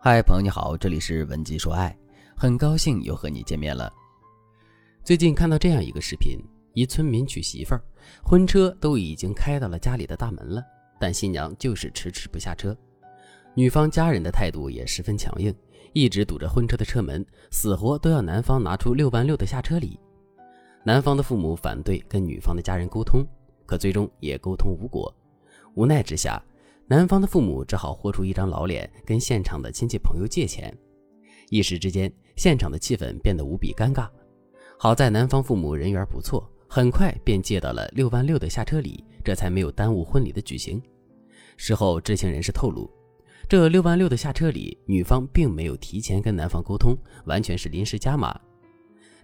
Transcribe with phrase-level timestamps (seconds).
[0.00, 1.94] 嗨，朋友你好，这里是文姬说爱，
[2.36, 3.92] 很高兴又和你见面了。
[5.02, 6.38] 最近看到这样一个视频，
[6.72, 7.82] 一村民娶媳妇儿，
[8.22, 10.62] 婚车都已经开到了家里的大门了，
[11.00, 12.76] 但新娘就是迟迟不下车。
[13.54, 15.52] 女方家人的态度也十分强硬，
[15.92, 19.98] 一直堵着婚车的车门，死活都要男方拿出六万六的下车礼。
[20.84, 23.26] 男方的父母反对跟女方的家人沟通，
[23.66, 25.12] 可最终也沟通无果，
[25.74, 26.40] 无奈之下。
[26.90, 30.74] 男方的父母只好豁出一张老脸，跟现场的亲戚朋友借钱。
[31.50, 34.08] 一时之间，现场的气氛变得无比尴尬。
[34.78, 40.80] 好在男方父母人缘不错，很快便借到了六万六的下车礼，这才没有耽误婚礼的举行。
[41.58, 42.90] 事后，知情人士透露，
[43.46, 46.96] 这六万六的下车礼，女方并没有提前跟男方沟通，
[47.26, 48.34] 完全是临时加码。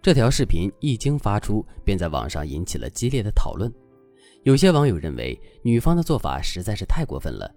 [0.00, 3.72] 这条视频一经发出，便在网上引起了激烈的讨论。
[4.44, 7.48] 有些网友认为，女方的做法实在是太过分了。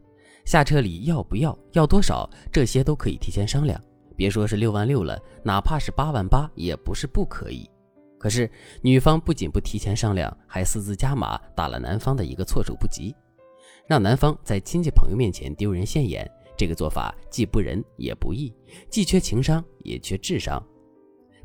[0.45, 3.81] 下车礼要不要，要多少，这些都可以提前商量。
[4.15, 7.67] 别说是六万六了，哪怕是八万八，也不是不可以。
[8.19, 8.49] 可是
[8.83, 13.15] 女方不仅不提前商量，还私自加码，打了男方的一个措手不及，
[13.87, 16.29] 让男方在亲戚朋友面前丢人现眼。
[16.55, 18.53] 这个做法既不仁也不义，
[18.89, 20.63] 既缺情商也缺智商。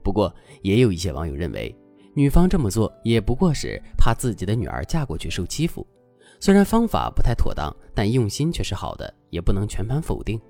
[0.04, 0.32] 不过，
[0.62, 1.74] 也有一些网友认为。
[2.14, 5.86] 女方这么做也不过是怕自己的女儿嫁过去受欺负，
[6.40, 10.40] 虽然方法不太妥当，但用心却是好的，也不能全盘否定。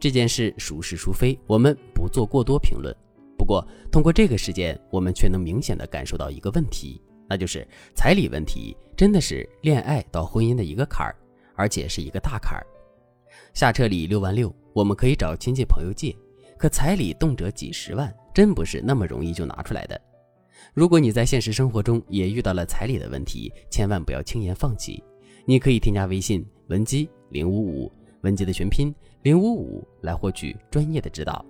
[0.00, 2.94] 这件事孰是孰非，我们不做过多评论。
[3.38, 11.14] 不过，通过这个事件，我们却能明显的感受到一个问题，那就是彩礼问题真的是恋爱到婚姻的一个坎儿，
[11.54, 12.66] 而且是一个大坎儿。
[13.54, 16.14] 下车礼六万六，我们可以找亲戚朋友借，
[16.58, 20.00] 可彩礼动辄几十万，真不是那么容易就拿出来的。
[20.74, 25.02] 如果你在现实生活中也遇到了彩礼的问题，千万不要轻言放弃。
[25.44, 31.44] 你可以添加微信文姬零五五，文姬的全拼零五五，来获取专业的指导。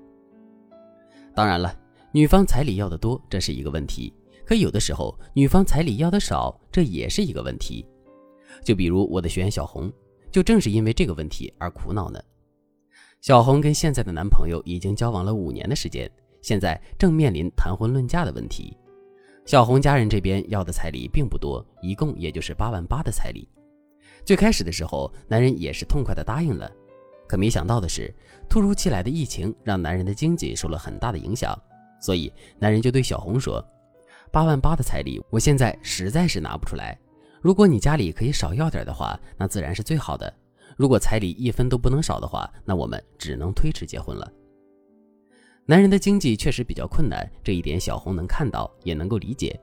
[1.34, 1.76] 当然了，
[2.12, 4.12] 女方彩礼要的多，这是一个问题；
[4.44, 7.86] 可有的时候，女方彩礼要的少，这也是一个问题。
[8.64, 9.92] 就比如我的学员小红，
[10.32, 12.20] 就正是因为这个问题而苦恼呢。
[13.20, 16.10] 小红跟现在的男朋友已经交往了五年的时间，
[16.40, 18.76] 现在正面临谈婚论嫁的问题。
[19.46, 23.48] 小红家人这边要的彩礼并不多，一共也就是八万八的彩礼。
[24.24, 26.70] 最开始的时候，男人也是痛快的答应了，
[27.26, 28.14] 可没想到的是，
[28.48, 31.58] 突如其来的疫情让男人的经济受了很大的影响，
[32.00, 33.64] 所以男人就对小红说
[34.30, 36.96] ：“八万八的彩礼，我现在实在是拿不出来。
[37.40, 40.32] 如果你家里可以少要点的话，那自然是最好的。
[40.76, 44.30] 如果彩礼一分都不能少的话，那我们只能推迟结婚了。”
[45.70, 49.56] 男人的经济确实比较困难，这一点小红能看到，也能够理解。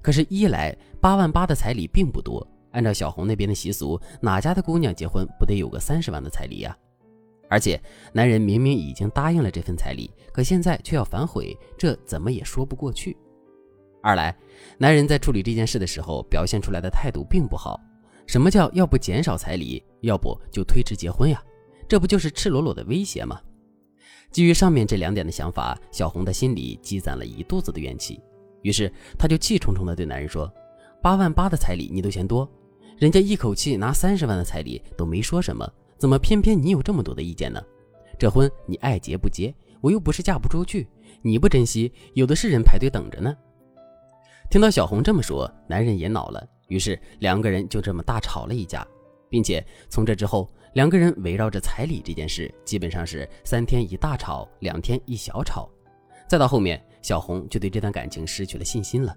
[0.00, 6.74] 可是，一来八万八的彩礼并不多，按照小红那边的习俗，哪家的姑娘结婚不得有个三十万的彩礼呀？
[7.50, 7.78] 而且，
[8.10, 13.14] 男人明明已经答应了这份彩礼，可现在却要反悔，这怎么也说不过去。
[14.02, 14.34] 二来，
[14.78, 17.78] 男人在处理这件事的时候表现出来的态度并不好。
[18.26, 21.44] 什么叫要不减少彩礼，要不就推迟结婚呀？
[21.86, 23.38] 这不就是赤裸裸的威胁吗？
[24.30, 28.20] 基于上面这两点的想法，小红的心里积攒了一肚子的怨气，
[28.62, 30.50] 于是她就气冲冲地对男人说
[31.02, 32.48] ：“八万八的彩礼你都嫌多，
[32.98, 35.68] 人家一口气拿三十万的彩礼都没说什么，
[35.98, 37.60] 怎么偏偏你有这么多的意见呢？
[38.18, 39.52] 这婚你爱结不结？
[39.80, 40.86] 我又不是嫁不出去，
[41.22, 43.34] 你不珍惜，有的是人排队等着呢。”
[44.48, 48.86] 听到小红这么说，男人也恼了，于是两个人就这么大吵了一架，
[49.30, 50.46] 并且从这之后。
[50.74, 55.68] 两个人围绕着彩礼这件事，基本上是三天一大吵，两天一小吵，
[56.28, 59.12] 再到后面，小红就对这段感情失去了信心了。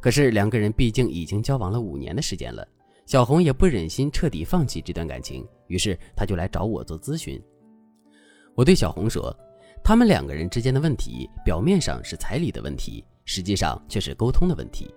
[0.00, 2.66] 可是两个人毕竟已经交往了五年的时间了，
[3.04, 7.38] 小红也不忍心彻底放弃这段感情，于是她就来找我做咨询。
[8.54, 9.36] 我对小红说，
[9.82, 14.90] 他们两个人之间的问题，表面上是彩礼的问题，实际上却是沟通的问题。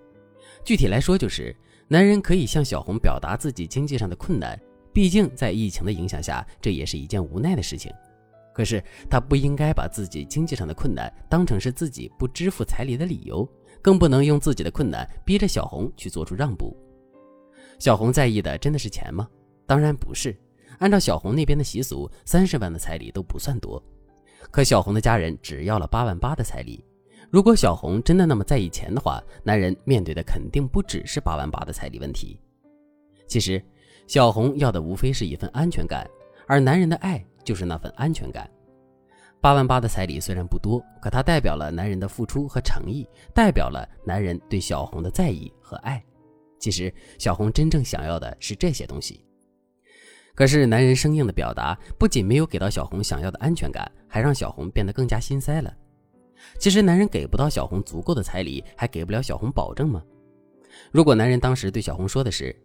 [0.64, 1.54] 具体来说，就是
[1.88, 4.60] 男人可以向小红表达自己经济上的困难。
[4.94, 7.94] 毕竟，在疫情的影响下，这也是一件无奈的事情。
[8.54, 13.48] 可是，他不应该把自己经济上的困难当成是自己不支付彩礼的理由，
[13.82, 16.76] 更不能用自己的困难逼着小红去做出让步。
[17.78, 19.28] 小红在意的真的是钱吗？
[19.66, 20.36] 当然不是。
[20.80, 23.82] 按照小红那边的习俗，三十万的彩礼都不算多。
[24.52, 26.84] 可小红的家人只要了八万八的彩礼。
[27.30, 32.40] 如果小红真的那么在意钱的话，男人面对的肯定不只是八万八的彩礼问题。
[33.28, 33.64] 其实。
[34.08, 36.10] 小红要的无非是一份安全感，
[36.48, 38.50] 而男人的爱就是那份安全感。
[39.42, 46.02] 八万八的彩礼虽然不多，可它代表了男人的付出和诚意，代表了男人对小红的在意和爱。
[46.58, 46.90] 其实，
[47.20, 49.20] 小红真正想要的是这些东西。
[50.34, 55.76] 可是男人生硬的表达不仅没有给到小红想要的安全感，还让小红变得更加心塞了。
[56.60, 60.04] 其实男人给不到小红足够的彩礼，还给不了小红保证吗？
[60.92, 62.56] 如果男人当时对小红说的是：“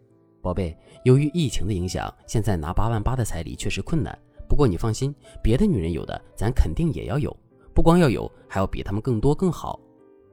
[0.43, 4.17] 宝贝，由于疫情的影响，现在拿八万八的彩礼确实困难。
[4.49, 7.35] 不过你放心，别的女人有的，咱肯定也要有。
[7.75, 9.81] 不光要有，还要比他们更多更好。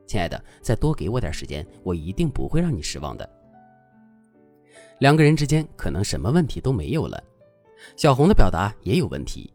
[0.05, 3.29] 亲爱的，再多给我点时间，我一定不会让你失望的。”
[4.99, 7.23] 两个人之间可能什么问题都没有了。
[7.95, 9.53] 小红的表达也有问题，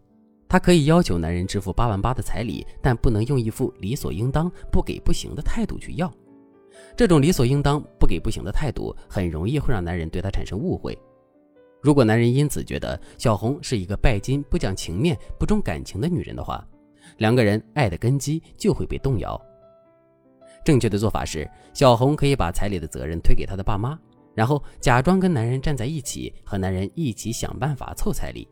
[0.55, 6.09] 她可以要求男人支付八万八的彩礼，但不能用一副理所应当、不给不行的态度去要。
[6.97, 10.97] 这种理所应当、不给不行的态度，很容易会让男人对她产生误会。
[11.83, 16.65] 如果男人因此觉得小红是一个拜金、不讲情面、不重感情的女人的话，
[17.17, 19.37] 两个人爱的根基就会被动摇。
[20.65, 23.99] 正确的做法是，小红可以把彩礼的责任推给她的爸妈。
[24.37, 28.47] 然后假装跟男人站在一起，和男人一起想办法凑彩礼。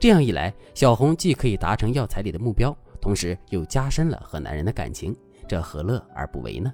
[0.00, 5.14] 这样一来，小红既可以达成要彩礼的目标，同时又加深了和男人的感情，
[5.46, 6.72] 这何乐而不为呢？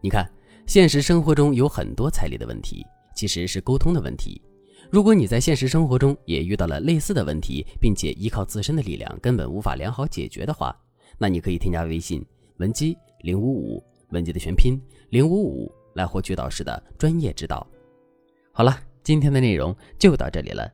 [0.00, 0.24] 你看，
[0.66, 4.40] 现实生活中有很多彩礼的问题，其实是沟通的问题。
[4.88, 10.74] 如果你在现实生活中也遇到了类似的问题，并且依靠自身的力量根本无法良好解决的话，
[11.18, 12.24] 那你可以添加微信
[12.58, 15.70] 文姬零五五，文姬的全拼零五五。
[15.94, 17.66] 来获取导师的专业指导。
[18.52, 20.70] 好了，今天的内容就到这里了。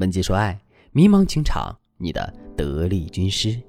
[0.00, 0.58] 文姬说爱，
[0.92, 3.60] 迷茫情场，你的得力军师。